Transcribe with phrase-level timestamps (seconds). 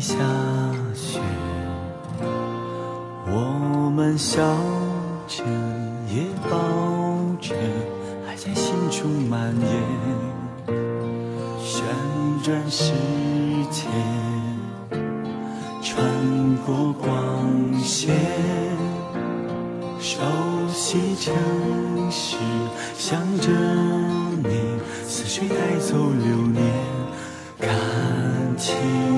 [0.00, 0.14] 下
[0.94, 1.18] 雪，
[3.26, 4.40] 我们笑
[5.26, 5.42] 着
[6.08, 6.56] 也抱
[7.40, 7.54] 着，
[8.26, 9.66] 爱在心中蔓延，
[11.58, 11.82] 旋
[12.44, 12.92] 转世
[13.70, 13.86] 界，
[15.82, 16.00] 穿
[16.64, 18.14] 过光线，
[19.98, 20.20] 熟
[20.72, 21.34] 悉城
[22.10, 22.36] 市，
[22.96, 23.50] 想着
[24.44, 24.48] 你，
[25.06, 26.62] 似水带走流年。
[27.58, 27.68] 看，
[28.56, 29.17] 亲爱的，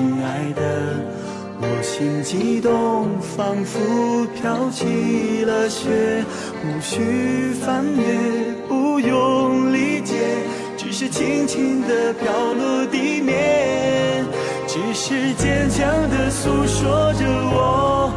[2.01, 6.25] 心悸动，仿佛飘起了雪，
[6.65, 10.15] 无需翻阅，不用理解，
[10.75, 14.25] 只是轻轻地飘落地面，
[14.65, 17.23] 只是坚强地诉说着
[17.53, 18.11] 我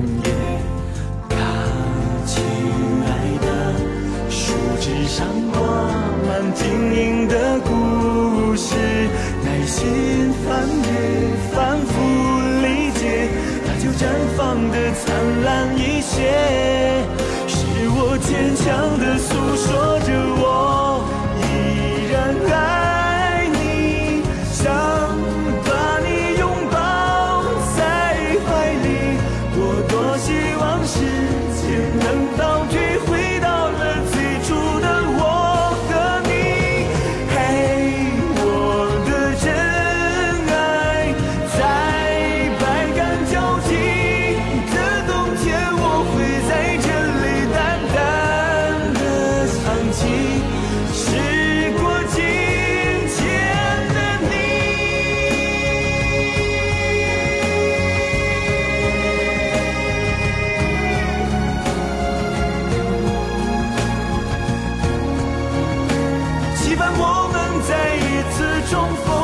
[0.00, 0.32] 冬夜。
[1.28, 1.36] 看，
[2.26, 2.42] 亲
[3.04, 3.08] 爱
[3.44, 3.48] 的，
[4.30, 5.60] 树枝上挂
[6.26, 6.64] 满晶
[6.94, 8.74] 莹的故事，
[9.44, 10.88] 耐心翻阅，
[11.52, 11.92] 反复
[12.62, 13.28] 理解，
[13.66, 15.04] 它就绽放的灿
[15.44, 16.32] 烂一些，
[17.46, 17.58] 是
[17.90, 18.66] 我坚强
[18.98, 19.99] 的诉说
[30.12, 30.98] 我希望时
[31.54, 32.49] 间能到
[67.62, 69.19] 再一次重逢。